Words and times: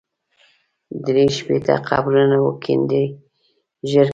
درې 1.05 1.23
شپېته 1.37 1.75
قبرونه 1.89 2.37
وکېندئ 2.45 3.05
ژر 3.89 4.07
کړئ. 4.07 4.09